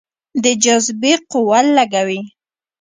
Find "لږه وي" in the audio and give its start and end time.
1.75-2.21